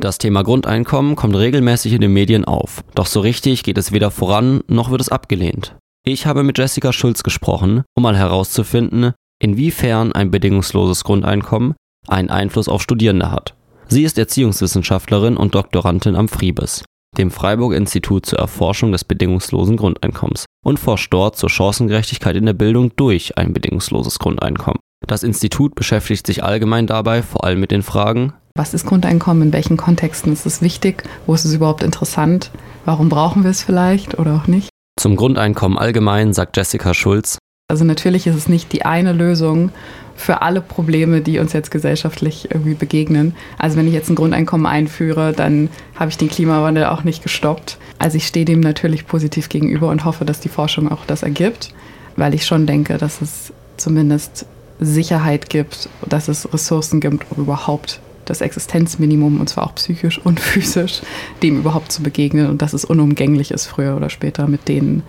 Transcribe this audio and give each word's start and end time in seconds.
Das 0.00 0.16
Thema 0.16 0.42
Grundeinkommen 0.42 1.14
kommt 1.14 1.36
regelmäßig 1.36 1.92
in 1.92 2.00
den 2.00 2.14
Medien 2.14 2.46
auf, 2.46 2.82
doch 2.94 3.04
so 3.04 3.20
richtig 3.20 3.62
geht 3.62 3.76
es 3.76 3.92
weder 3.92 4.10
voran 4.10 4.62
noch 4.66 4.90
wird 4.90 5.02
es 5.02 5.10
abgelehnt. 5.10 5.76
Ich 6.06 6.24
habe 6.24 6.42
mit 6.42 6.56
Jessica 6.56 6.94
Schulz 6.94 7.22
gesprochen, 7.22 7.84
um 7.94 8.04
mal 8.04 8.16
herauszufinden, 8.16 9.12
inwiefern 9.42 10.12
ein 10.12 10.30
bedingungsloses 10.30 11.04
Grundeinkommen 11.04 11.74
einen 12.08 12.30
Einfluss 12.30 12.66
auf 12.66 12.80
Studierende 12.80 13.30
hat. 13.30 13.54
Sie 13.88 14.02
ist 14.02 14.16
Erziehungswissenschaftlerin 14.16 15.36
und 15.36 15.54
Doktorandin 15.54 16.16
am 16.16 16.28
Fribes, 16.28 16.82
dem 17.18 17.30
Freiburg 17.30 17.74
Institut 17.74 18.24
zur 18.24 18.38
Erforschung 18.38 18.92
des 18.92 19.04
bedingungslosen 19.04 19.76
Grundeinkommens, 19.76 20.46
und 20.64 20.78
forscht 20.78 21.12
dort 21.12 21.36
zur 21.36 21.50
Chancengerechtigkeit 21.50 22.36
in 22.36 22.46
der 22.46 22.54
Bildung 22.54 22.96
durch 22.96 23.36
ein 23.36 23.52
bedingungsloses 23.52 24.18
Grundeinkommen. 24.18 24.80
Das 25.06 25.22
Institut 25.22 25.74
beschäftigt 25.74 26.26
sich 26.26 26.42
allgemein 26.42 26.86
dabei 26.86 27.22
vor 27.22 27.44
allem 27.44 27.60
mit 27.60 27.70
den 27.70 27.82
Fragen, 27.82 28.32
was 28.54 28.74
ist 28.74 28.86
Grundeinkommen, 28.86 29.44
in 29.44 29.52
welchen 29.52 29.76
Kontexten 29.76 30.32
ist 30.32 30.46
es 30.46 30.62
wichtig, 30.62 31.04
wo 31.26 31.34
ist 31.34 31.44
es 31.44 31.54
überhaupt 31.54 31.82
interessant, 31.82 32.50
warum 32.84 33.08
brauchen 33.08 33.44
wir 33.44 33.50
es 33.50 33.62
vielleicht 33.62 34.18
oder 34.18 34.34
auch 34.34 34.46
nicht. 34.46 34.68
Zum 35.00 35.16
Grundeinkommen 35.16 35.78
allgemein 35.78 36.32
sagt 36.32 36.56
Jessica 36.56 36.92
Schulz, 36.94 37.38
also 37.70 37.84
natürlich 37.84 38.26
ist 38.26 38.34
es 38.34 38.48
nicht 38.48 38.72
die 38.72 38.84
eine 38.84 39.12
Lösung 39.12 39.70
für 40.16 40.42
alle 40.42 40.60
Probleme, 40.60 41.20
die 41.20 41.38
uns 41.38 41.52
jetzt 41.52 41.70
gesellschaftlich 41.70 42.50
irgendwie 42.50 42.74
begegnen. 42.74 43.36
Also 43.58 43.76
wenn 43.76 43.86
ich 43.86 43.94
jetzt 43.94 44.10
ein 44.10 44.16
Grundeinkommen 44.16 44.66
einführe, 44.66 45.32
dann 45.32 45.68
habe 45.94 46.10
ich 46.10 46.18
den 46.18 46.28
Klimawandel 46.28 46.86
auch 46.86 47.04
nicht 47.04 47.22
gestoppt. 47.22 47.78
Also 47.98 48.16
ich 48.16 48.26
stehe 48.26 48.44
dem 48.44 48.58
natürlich 48.58 49.06
positiv 49.06 49.48
gegenüber 49.48 49.88
und 49.88 50.04
hoffe, 50.04 50.24
dass 50.24 50.40
die 50.40 50.48
Forschung 50.48 50.90
auch 50.90 51.06
das 51.06 51.22
ergibt, 51.22 51.72
weil 52.16 52.34
ich 52.34 52.44
schon 52.44 52.66
denke, 52.66 52.98
dass 52.98 53.22
es 53.22 53.52
zumindest 53.76 54.46
Sicherheit 54.80 55.48
gibt, 55.48 55.88
dass 56.08 56.26
es 56.26 56.52
Ressourcen 56.52 56.98
gibt, 56.98 57.24
um 57.30 57.44
überhaupt 57.44 58.00
das 58.30 58.40
Existenzminimum, 58.40 59.40
und 59.40 59.48
zwar 59.48 59.64
auch 59.64 59.74
psychisch 59.74 60.18
und 60.18 60.40
physisch, 60.40 61.02
dem 61.42 61.58
überhaupt 61.58 61.92
zu 61.92 62.02
begegnen 62.02 62.48
und 62.48 62.62
dass 62.62 62.72
es 62.72 62.84
unumgänglich 62.84 63.50
ist, 63.50 63.66
früher 63.66 63.96
oder 63.96 64.08
später 64.08 64.46
mit 64.46 64.68
den 64.68 65.02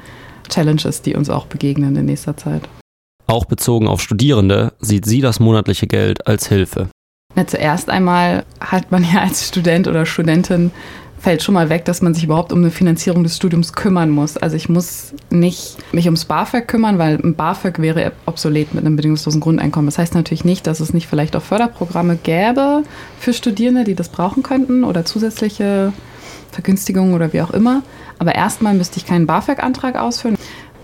Challenges, 0.50 1.02
die 1.02 1.16
uns 1.16 1.30
auch 1.30 1.46
begegnen 1.46 1.96
in 1.96 2.06
nächster 2.06 2.36
Zeit. 2.36 2.68
Auch 3.28 3.46
bezogen 3.46 3.88
auf 3.88 4.02
Studierende 4.02 4.74
sieht 4.80 5.06
sie 5.06 5.22
das 5.22 5.40
monatliche 5.40 5.88
Geld 5.88 6.28
als 6.28 6.48
Hilfe. 6.48 6.90
Na, 7.36 7.48
zuerst 7.48 7.90
einmal 7.90 8.44
hat 8.60 8.92
man 8.92 9.04
ja 9.04 9.22
als 9.22 9.48
Student 9.48 9.88
oder 9.88 10.06
Studentin 10.06 10.72
fällt 11.22 11.44
schon 11.44 11.54
mal 11.54 11.70
weg, 11.70 11.86
dass 11.86 12.02
man 12.02 12.16
sich 12.16 12.24
überhaupt 12.24 12.52
um 12.52 12.60
eine 12.60 12.72
Finanzierung 12.72 13.24
des 13.24 13.36
Studiums 13.36 13.74
kümmern 13.74 14.10
muss. 14.10 14.38
Also 14.38 14.56
ich 14.56 14.70
muss 14.70 15.14
nicht 15.30 15.78
mich 15.94 16.06
ums 16.06 16.26
BAföG 16.26 16.68
kümmern, 16.68 16.98
weil 16.98 17.16
ein 17.16 17.36
BAföG 17.36 17.80
wäre 17.80 18.12
obsolet 18.26 18.74
mit 18.74 18.84
einem 18.84 18.96
bedingungslosen 18.96 19.40
Grundeinkommen. 19.40 19.86
Das 19.86 20.00
heißt 20.00 20.16
natürlich 20.16 20.46
nicht, 20.46 20.66
dass 20.66 20.80
es 20.80 20.94
nicht 20.94 21.08
vielleicht 21.08 21.36
auch 21.36 21.44
Förderprogramme 21.44 22.18
gäbe 22.18 22.84
für 23.20 23.34
Studierende, 23.34 23.84
die 23.84 23.94
das 23.94 24.10
brauchen 24.10 24.42
könnten 24.42 24.84
oder 24.84 25.06
zusätzliche 25.06 25.94
Vergünstigungen 26.52 27.14
oder 27.14 27.34
wie 27.34 27.42
auch 27.42 27.52
immer. 27.52 27.84
Aber 28.18 28.34
erstmal 28.34 28.74
müsste 28.74 28.98
ich 28.98 29.06
keinen 29.06 29.28
BAföG-Antrag 29.28 29.98
ausführen. 29.98 30.38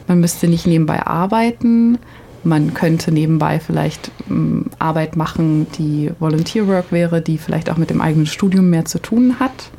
Man 0.07 0.19
müsste 0.19 0.47
nicht 0.47 0.67
nebenbei 0.67 1.01
arbeiten. 1.05 1.97
Man 2.43 2.75
könnte 2.75 3.11
nebenbei 3.11 3.59
vielleicht 3.59 4.11
ähm, 4.29 4.67
Arbeit 4.77 5.15
machen, 5.15 5.65
die 5.79 6.11
Volunteer 6.19 6.67
Work 6.67 6.91
wäre, 6.91 7.21
die 7.21 7.39
vielleicht 7.39 7.71
auch 7.71 7.77
mit 7.77 7.89
dem 7.89 8.01
eigenen 8.01 8.27
Studium 8.27 8.69
mehr 8.69 8.85
zu 8.85 8.99
tun 8.99 9.39
hat. 9.39 9.71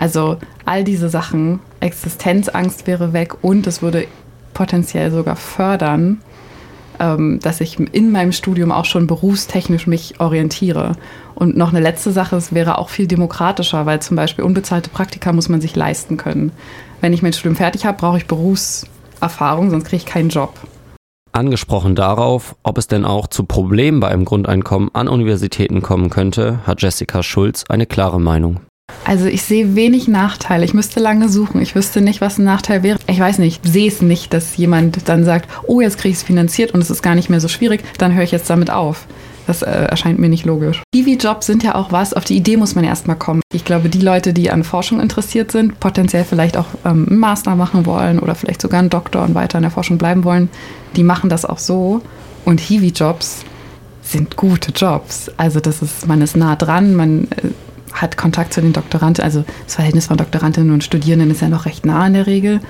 Also 0.00 0.38
all 0.64 0.82
diese 0.82 1.10
Sachen, 1.10 1.60
Existenzangst 1.80 2.86
wäre 2.86 3.12
weg 3.12 3.44
und 3.44 3.66
es 3.66 3.82
würde 3.82 4.06
potenziell 4.54 5.10
sogar 5.10 5.36
fördern, 5.36 6.22
ähm, 6.98 7.38
dass 7.42 7.60
ich 7.60 7.78
in 7.78 8.10
meinem 8.10 8.32
Studium 8.32 8.72
auch 8.72 8.86
schon 8.86 9.06
berufstechnisch 9.06 9.86
mich 9.86 10.18
orientiere. 10.18 10.96
Und 11.34 11.54
noch 11.54 11.68
eine 11.68 11.80
letzte 11.80 12.12
Sache, 12.12 12.36
es 12.36 12.54
wäre 12.54 12.78
auch 12.78 12.88
viel 12.88 13.06
demokratischer, 13.06 13.84
weil 13.84 14.00
zum 14.00 14.16
Beispiel 14.16 14.42
unbezahlte 14.42 14.88
Praktika 14.88 15.34
muss 15.34 15.50
man 15.50 15.60
sich 15.60 15.76
leisten 15.76 16.16
können. 16.16 16.52
Wenn 17.02 17.12
ich 17.12 17.20
mein 17.20 17.34
Studium 17.34 17.56
fertig 17.56 17.84
habe, 17.84 17.98
brauche 17.98 18.16
ich 18.16 18.26
Berufserfahrung, 18.26 19.68
sonst 19.68 19.84
kriege 19.84 19.98
ich 19.98 20.06
keinen 20.06 20.30
Job. 20.30 20.54
Angesprochen 21.32 21.94
darauf, 21.94 22.56
ob 22.62 22.78
es 22.78 22.86
denn 22.86 23.04
auch 23.04 23.26
zu 23.26 23.44
Problemen 23.44 24.00
bei 24.00 24.08
einem 24.08 24.24
Grundeinkommen 24.24 24.88
an 24.94 25.08
Universitäten 25.08 25.82
kommen 25.82 26.08
könnte, 26.08 26.60
hat 26.66 26.80
Jessica 26.80 27.22
Schulz 27.22 27.64
eine 27.68 27.84
klare 27.84 28.18
Meinung. 28.18 28.60
Also 29.04 29.26
ich 29.26 29.42
sehe 29.42 29.74
wenig 29.74 30.08
Nachteile. 30.08 30.64
Ich 30.64 30.74
müsste 30.74 31.00
lange 31.00 31.28
suchen. 31.28 31.60
Ich 31.60 31.74
wüsste 31.74 32.00
nicht, 32.00 32.20
was 32.20 32.38
ein 32.38 32.44
Nachteil 32.44 32.82
wäre. 32.82 32.98
Ich 33.06 33.18
weiß 33.18 33.38
nicht, 33.38 33.66
sehe 33.66 33.88
es 33.88 34.02
nicht, 34.02 34.32
dass 34.32 34.56
jemand 34.56 35.08
dann 35.08 35.24
sagt, 35.24 35.48
oh, 35.66 35.80
jetzt 35.80 35.98
kriege 35.98 36.12
ich 36.12 36.18
es 36.18 36.22
finanziert 36.22 36.72
und 36.72 36.80
es 36.80 36.90
ist 36.90 37.02
gar 37.02 37.14
nicht 37.14 37.30
mehr 37.30 37.40
so 37.40 37.48
schwierig, 37.48 37.82
dann 37.98 38.14
höre 38.14 38.24
ich 38.24 38.30
jetzt 38.30 38.50
damit 38.50 38.70
auf. 38.70 39.06
Das 39.46 39.62
äh, 39.62 39.70
erscheint 39.70 40.20
mir 40.20 40.28
nicht 40.28 40.44
logisch. 40.44 40.82
Kiwi-Jobs 40.94 41.46
sind 41.46 41.64
ja 41.64 41.74
auch 41.74 41.90
was, 41.90 42.14
auf 42.14 42.24
die 42.24 42.36
Idee 42.36 42.56
muss 42.56 42.76
man 42.76 42.84
erstmal 42.84 43.16
kommen. 43.16 43.40
Ich 43.52 43.64
glaube, 43.64 43.88
die 43.88 44.00
Leute, 44.00 44.32
die 44.32 44.50
an 44.50 44.62
Forschung 44.62 45.00
interessiert 45.00 45.50
sind, 45.50 45.80
potenziell 45.80 46.24
vielleicht 46.24 46.56
auch 46.56 46.66
ähm, 46.84 47.08
einen 47.08 47.18
Master 47.18 47.56
machen 47.56 47.84
wollen 47.86 48.20
oder 48.20 48.36
vielleicht 48.36 48.62
sogar 48.62 48.78
einen 48.78 48.90
Doktor 48.90 49.24
und 49.24 49.34
weiter 49.34 49.58
in 49.58 49.62
der 49.62 49.72
Forschung 49.72 49.98
bleiben 49.98 50.22
wollen, 50.22 50.50
die 50.94 51.02
machen 51.02 51.30
das 51.30 51.44
auch 51.44 51.58
so. 51.58 52.00
Und 52.44 52.60
Hiwi-Jobs 52.60 53.44
sind 54.02 54.36
gute 54.36 54.72
Jobs. 54.72 55.30
Also 55.36 55.58
das 55.58 55.82
ist, 55.82 56.06
man 56.06 56.22
ist 56.22 56.36
nah 56.36 56.54
dran, 56.54 56.94
man 56.94 57.24
äh, 57.24 57.48
hat 58.00 58.16
Kontakt 58.16 58.52
zu 58.52 58.60
den 58.60 58.72
Doktoranden. 58.72 59.24
Also 59.24 59.44
das 59.64 59.74
Verhältnis 59.74 60.06
von 60.06 60.16
Doktorandinnen 60.16 60.72
und 60.72 60.84
Studierenden 60.84 61.30
ist 61.30 61.42
ja 61.42 61.48
noch 61.48 61.66
recht 61.66 61.86
nah 61.86 62.06
in 62.06 62.14
der 62.14 62.26
Regel. 62.26 62.60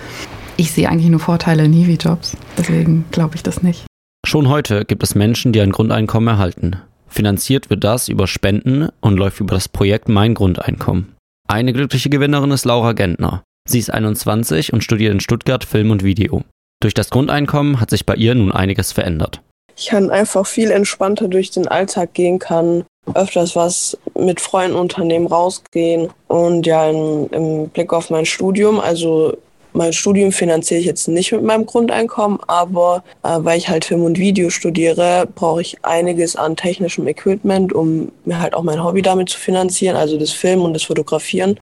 Ich 0.57 0.73
sehe 0.73 0.89
eigentlich 0.89 1.11
nur 1.11 1.21
Vorteile 1.21 1.65
in 1.65 1.73
Hiwi-Jobs. 1.73 2.37
Deswegen 2.59 3.05
glaube 3.11 3.37
ich 3.37 3.43
das 3.43 3.63
nicht. 3.63 3.87
Schon 4.27 4.49
heute 4.49 4.85
gibt 4.85 5.03
es 5.03 5.15
Menschen, 5.15 5.53
die 5.53 5.61
ein 5.61 5.73
Grundeinkommen 5.73 6.29
erhalten. 6.29 6.77
Finanziert 7.09 7.71
wird 7.71 7.83
das 7.83 8.09
über 8.09 8.27
Spenden 8.27 8.89
und 9.01 9.17
läuft 9.17 9.41
über 9.41 9.55
das 9.55 9.69
Projekt 9.69 10.09
Mein 10.09 10.35
Grundeinkommen. 10.35 11.15
Eine 11.49 11.73
glückliche 11.73 12.11
Gewinnerin 12.11 12.53
ist 12.53 12.65
Laura 12.65 12.93
Gentner. 12.93 13.43
Sie 13.69 13.79
ist 13.79 13.93
21 13.93 14.73
und 14.73 14.85
studiert 14.85 15.13
in 15.13 15.21
Stuttgart 15.21 15.65
Film 15.65 15.91
und 15.91 16.05
Video. 16.05 16.45
Durch 16.81 16.95
das 16.95 17.11
Grundeinkommen 17.11 17.81
hat 17.81 17.91
sich 17.91 18.07
bei 18.07 18.15
ihr 18.15 18.35
nun 18.35 18.53
einiges 18.53 18.93
verändert. 18.93 19.43
Ich 19.81 19.87
kann 19.87 20.11
einfach 20.11 20.47
viel 20.47 20.71
entspannter 20.71 21.27
durch 21.27 21.51
den 21.51 21.67
Alltag 21.67 22.13
gehen, 22.13 22.39
kann 22.39 22.85
öfters 23.15 23.57
was 23.57 23.97
mit 24.15 24.39
Freunden 24.39 24.77
unternehmen, 24.77 25.27
rausgehen 25.27 26.11
und 26.29 26.67
ja, 26.67 26.91
im, 26.91 27.29
im 27.31 27.69
Blick 27.71 27.91
auf 27.95 28.11
mein 28.11 28.27
Studium, 28.27 28.79
also 28.79 29.39
mein 29.73 29.95
Studium 29.95 30.33
finanziere 30.33 30.81
ich 30.81 30.85
jetzt 30.85 31.09
nicht 31.09 31.33
mit 31.33 31.43
meinem 31.43 31.65
Grundeinkommen, 31.65 32.41
aber 32.47 33.03
äh, 33.23 33.39
weil 33.39 33.57
ich 33.57 33.71
halt 33.71 33.87
Film 33.87 34.03
und 34.03 34.19
Video 34.19 34.51
studiere, 34.51 35.27
brauche 35.35 35.63
ich 35.63 35.83
einiges 35.83 36.37
an 36.37 36.57
technischem 36.57 37.09
Equipment, 37.09 37.73
um 37.73 38.13
mir 38.27 38.39
halt 38.39 38.53
auch 38.53 38.63
mein 38.63 38.85
Hobby 38.85 39.01
damit 39.01 39.31
zu 39.31 39.39
finanzieren, 39.39 39.97
also 39.97 40.19
das 40.19 40.31
Filmen 40.31 40.63
und 40.63 40.75
das 40.75 40.83
Fotografieren. 40.83 41.59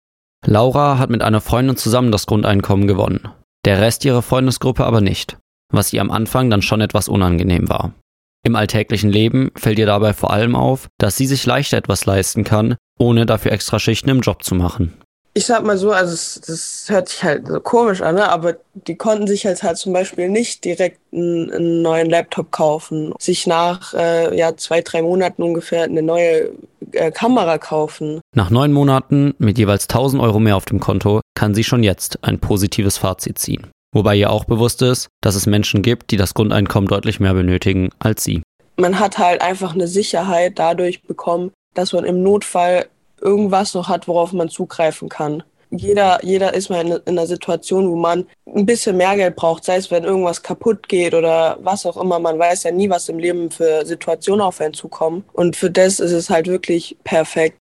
Laura 0.45 0.99
hat 0.99 1.09
mit 1.09 1.23
einer 1.23 1.41
Freundin 1.41 1.79
zusammen 1.79 2.13
das 2.13 2.27
Grundeinkommen 2.27 2.87
gewonnen. 2.87 3.29
Der 3.65 3.81
Rest 3.81 4.05
ihrer 4.05 4.21
Freundesgruppe 4.21 4.85
aber 4.85 5.01
nicht, 5.01 5.39
was 5.73 5.95
ihr 5.95 6.03
am 6.03 6.11
Anfang 6.11 6.51
dann 6.51 6.61
schon 6.61 6.83
etwas 6.83 7.09
unangenehm 7.09 7.71
war. 7.71 7.95
Im 8.45 8.57
alltäglichen 8.57 9.11
Leben 9.11 9.53
fällt 9.57 9.79
ihr 9.79 9.87
dabei 9.87 10.13
vor 10.15 10.33
allem 10.33 10.57
auf, 10.57 10.89
dass 10.99 11.17
sie 11.17 11.27
sich 11.27 11.47
leichter 11.47 11.77
etwas 11.77 12.07
leisten 12.07 12.43
kann, 12.43 12.77
ohne 12.99 13.25
dafür 13.25 13.53
extra 13.53 13.79
Schichten 13.79 14.11
im 14.11 14.21
Job 14.21 14.43
zu 14.43 14.55
machen. 14.57 14.93
Ich 15.35 15.47
sag 15.47 15.65
mal 15.65 15.79
so, 15.79 15.93
also 15.93 16.13
es, 16.13 16.43
das 16.47 16.85
hört 16.89 17.09
sich 17.09 17.25
halt 17.25 17.47
so 17.47 17.59
komisch 17.61 18.03
an, 18.03 18.17
ne? 18.17 18.29
aber 18.29 18.57
die 18.75 18.97
konnten 18.97 19.27
sich 19.27 19.45
jetzt 19.45 19.63
halt 19.63 19.79
zum 19.79 19.95
Beispiel 19.95 20.29
nicht 20.29 20.63
direkt 20.65 20.99
einen, 21.11 21.51
einen 21.51 21.83
neuen 21.83 22.11
Laptop 22.11 22.51
kaufen, 22.51 23.15
sich 23.19 23.47
nach 23.47 23.95
äh, 23.95 24.37
ja, 24.37 24.55
zwei, 24.57 24.83
drei 24.83 25.01
Monaten 25.01 25.43
ungefähr 25.43 25.85
eine 25.85 26.03
neue 26.03 26.51
äh, 26.93 27.11
Kamera 27.13 27.57
kaufen. 27.57 28.21
Nach 28.37 28.51
neun 28.51 28.73
Monaten 28.73 29.35
mit 29.39 29.57
jeweils 29.57 29.85
1000 29.85 30.23
Euro 30.23 30.39
mehr 30.39 30.57
auf 30.57 30.67
dem 30.67 30.81
Konto 30.81 31.23
kann 31.35 31.55
sie 31.55 31.65
schon 31.65 31.83
jetzt 31.83 32.19
ein 32.23 32.39
positives 32.39 32.99
Fazit 32.99 33.39
ziehen. 33.39 33.69
Wobei 33.93 34.17
ihr 34.17 34.31
auch 34.31 34.45
bewusst 34.45 34.83
ist, 34.83 35.09
dass 35.21 35.35
es 35.35 35.47
Menschen 35.47 35.83
gibt, 35.83 36.11
die 36.11 36.17
das 36.17 36.35
Grundeinkommen 36.35 36.89
deutlich 36.89 37.21
mehr 37.21 37.35
benötigen 37.35 37.91
als 37.99 38.25
sie. 38.25 38.43
Man 38.77 38.99
hat 38.99 39.19
halt 39.19 39.43
einfach 39.43 39.75
eine 39.75 39.87
Sicherheit 39.87 40.59
dadurch 40.59 41.03
bekommen, 41.03 41.53
dass 41.75 41.93
man 41.93 42.05
im 42.05 42.23
Notfall 42.23 42.87
irgendwas 43.21 43.75
noch 43.75 43.89
hat, 43.89 44.09
worauf 44.09 44.33
man 44.33 44.49
zugreifen 44.49 45.09
kann. 45.09 45.43
Jeder, 45.71 46.23
jeder 46.23 46.53
ist 46.53 46.69
mal 46.69 46.85
in, 46.85 46.93
in 46.93 47.19
einer 47.19 47.27
Situation, 47.27 47.89
wo 47.89 47.97
man 47.97 48.27
ein 48.47 48.67
bisschen 48.67 48.97
mehr 48.97 49.17
Geld 49.17 49.37
braucht, 49.37 49.65
sei 49.65 49.77
es, 49.77 49.91
wenn 49.91 50.05
irgendwas 50.05 50.43
kaputt 50.43 50.87
geht 50.89 51.15
oder 51.15 51.59
was 51.63 51.87
auch 51.87 51.97
immer. 51.97 52.19
Man 52.19 52.39
weiß 52.39 52.65
ja 52.65 52.73
nie, 52.73 52.91
was 52.91 53.09
im 53.09 53.19
Leben 53.19 53.51
für 53.51 53.87
Situationen 53.87 54.43
auf 54.43 54.61
einen 54.61 54.75
zukommen. 54.75 55.25
Und 55.33 55.57
für 55.57 55.71
das 55.71 55.99
ist 55.99 56.13
es 56.13 56.29
halt 56.29 56.47
wirklich 56.47 56.97
perfekt. 57.05 57.57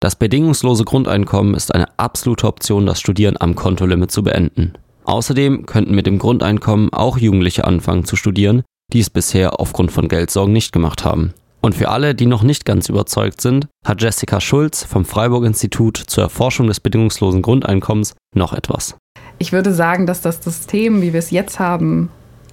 Das 0.00 0.14
bedingungslose 0.14 0.84
Grundeinkommen 0.84 1.54
ist 1.54 1.74
eine 1.74 1.88
absolute 1.98 2.46
Option, 2.46 2.86
das 2.86 3.00
Studieren 3.00 3.36
am 3.40 3.54
Kontolimit 3.54 4.10
zu 4.10 4.22
beenden. 4.22 4.74
Außerdem 5.08 5.64
könnten 5.64 5.94
mit 5.94 6.06
dem 6.06 6.18
Grundeinkommen 6.18 6.92
auch 6.92 7.16
Jugendliche 7.16 7.64
anfangen 7.64 8.04
zu 8.04 8.14
studieren, 8.14 8.62
die 8.92 9.00
es 9.00 9.08
bisher 9.08 9.58
aufgrund 9.58 9.90
von 9.90 10.06
Geldsorgen 10.06 10.52
nicht 10.52 10.70
gemacht 10.70 11.02
haben. 11.02 11.32
Und 11.62 11.74
für 11.74 11.88
alle, 11.88 12.14
die 12.14 12.26
noch 12.26 12.42
nicht 12.42 12.66
ganz 12.66 12.90
überzeugt 12.90 13.40
sind, 13.40 13.68
hat 13.86 14.02
Jessica 14.02 14.38
Schulz 14.38 14.84
vom 14.84 15.06
Freiburg 15.06 15.46
Institut 15.46 15.96
zur 15.96 16.24
Erforschung 16.24 16.66
des 16.66 16.80
bedingungslosen 16.80 17.40
Grundeinkommens 17.40 18.16
noch 18.34 18.52
etwas. 18.52 18.96
Ich 19.38 19.50
würde 19.50 19.72
sagen, 19.72 20.04
dass 20.04 20.20
das 20.20 20.44
System, 20.44 21.00
wie 21.00 21.14
wir 21.14 21.20
es 21.20 21.30
jetzt 21.30 21.58
haben, 21.58 22.10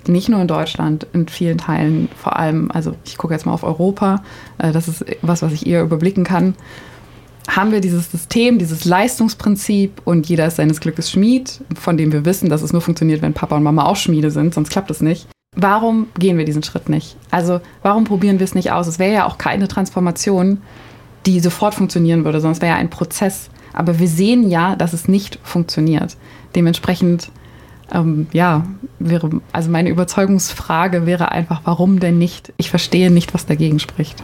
nicht 0.07 0.29
nur 0.29 0.39
in 0.39 0.47
Deutschland, 0.47 1.07
in 1.11 1.27
vielen 1.27 1.57
Teilen, 1.57 2.07
vor 2.15 2.37
allem, 2.37 2.71
also 2.71 2.95
ich 3.03 3.17
gucke 3.17 3.33
jetzt 3.33 3.45
mal 3.45 3.53
auf 3.53 3.63
Europa, 3.63 4.23
äh, 4.59 4.71
das 4.71 4.87
ist 4.87 5.03
was, 5.21 5.41
was 5.41 5.51
ich 5.51 5.67
eher 5.67 5.81
überblicken 5.81 6.23
kann, 6.23 6.55
haben 7.47 7.71
wir 7.71 7.81
dieses 7.81 8.11
System, 8.11 8.57
dieses 8.59 8.85
Leistungsprinzip 8.85 10.01
und 10.05 10.27
jeder 10.27 10.47
ist 10.47 10.57
seines 10.57 10.79
Glückes 10.79 11.11
Schmied, 11.11 11.61
von 11.79 11.97
dem 11.97 12.11
wir 12.11 12.25
wissen, 12.25 12.49
dass 12.49 12.61
es 12.61 12.73
nur 12.73 12.81
funktioniert, 12.81 13.21
wenn 13.21 13.33
Papa 13.33 13.55
und 13.55 13.63
Mama 13.63 13.85
auch 13.85 13.95
Schmiede 13.95 14.31
sind, 14.31 14.53
sonst 14.53 14.69
klappt 14.69 14.91
es 14.91 15.01
nicht. 15.01 15.27
Warum 15.55 16.07
gehen 16.19 16.37
wir 16.37 16.45
diesen 16.45 16.63
Schritt 16.63 16.89
nicht? 16.89 17.15
Also 17.31 17.61
warum 17.81 18.03
probieren 18.03 18.39
wir 18.39 18.43
es 18.43 18.55
nicht 18.55 18.71
aus? 18.71 18.87
Es 18.87 18.99
wäre 18.99 19.13
ja 19.13 19.25
auch 19.25 19.37
keine 19.37 19.67
Transformation, 19.67 20.61
die 21.25 21.39
sofort 21.39 21.73
funktionieren 21.73 22.25
würde, 22.25 22.37
es 22.37 22.61
wäre 22.61 22.73
ja 22.73 22.75
ein 22.75 22.89
Prozess. 22.89 23.49
Aber 23.73 23.99
wir 23.99 24.07
sehen 24.07 24.49
ja, 24.49 24.75
dass 24.75 24.93
es 24.93 25.07
nicht 25.07 25.39
funktioniert. 25.43 26.15
Dementsprechend, 26.55 27.29
ähm, 27.91 28.27
ja, 28.31 28.65
wäre, 28.99 29.41
also 29.51 29.69
meine 29.69 29.89
Überzeugungsfrage 29.89 31.05
wäre 31.05 31.31
einfach, 31.31 31.61
warum 31.65 31.99
denn 31.99 32.17
nicht? 32.17 32.53
Ich 32.57 32.69
verstehe 32.69 33.11
nicht, 33.11 33.33
was 33.33 33.45
dagegen 33.45 33.79
spricht. 33.79 34.13